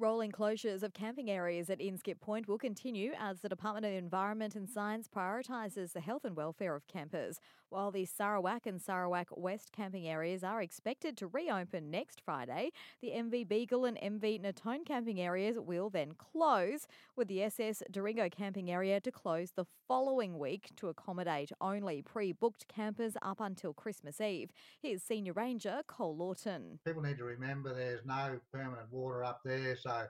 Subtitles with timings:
[0.00, 4.54] Rolling closures of camping areas at Inskip Point will continue as the Department of Environment
[4.54, 7.40] and Science prioritises the health and welfare of campers.
[7.68, 12.70] While the Sarawak and Sarawak West camping areas are expected to reopen next Friday,
[13.02, 16.86] the MV Beagle and MV Natone camping areas will then close,
[17.16, 22.30] with the SS Dorrigo camping area to close the following week to accommodate only pre
[22.30, 24.50] booked campers up until Christmas Eve.
[24.80, 26.78] Here's Senior Ranger Cole Lawton.
[26.86, 29.76] People need to remember there's no permanent water up there.
[29.76, 30.06] So so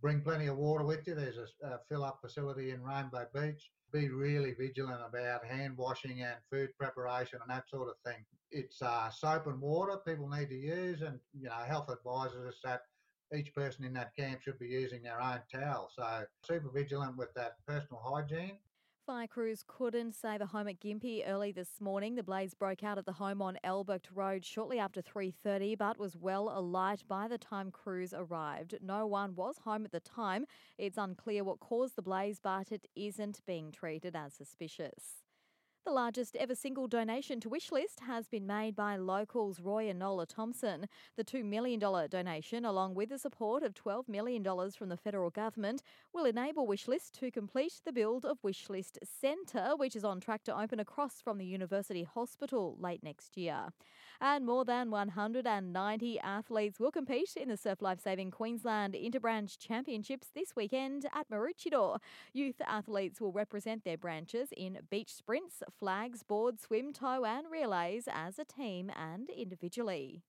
[0.00, 1.14] bring plenty of water with you.
[1.14, 3.70] There's a, a fill up facility in Rainbow Beach.
[3.92, 8.24] Be really vigilant about hand washing and food preparation and that sort of thing.
[8.50, 12.58] It's uh, soap and water people need to use, and you know, health advises us
[12.64, 12.82] that
[13.34, 15.90] each person in that camp should be using their own towel.
[15.94, 18.58] So super vigilant with that personal hygiene.
[19.08, 22.14] Fire crews couldn't save a home at Gympie early this morning.
[22.14, 26.14] The blaze broke out at the home on Elbert Road shortly after 3:30, but was
[26.14, 28.78] well alight by the time crews arrived.
[28.82, 30.44] No one was home at the time.
[30.76, 35.24] It's unclear what caused the blaze, but it isn't being treated as suspicious.
[35.88, 40.26] The largest ever single donation to Wishlist has been made by locals Roy and Nola
[40.26, 40.86] Thompson.
[41.16, 45.82] The $2 million donation, along with the support of $12 million from the federal government,
[46.12, 50.60] will enable Wishlist to complete the build of Wishlist Centre, which is on track to
[50.60, 53.68] open across from the University Hospital late next year.
[54.20, 60.28] And more than 190 athletes will compete in the Surf Life Saving Queensland Interbranch Championships
[60.34, 61.98] this weekend at Maroochydore.
[62.34, 68.08] Youth athletes will represent their branches in beach sprints, flags, board, swim, tow, and relays
[68.10, 70.22] as a team and individually.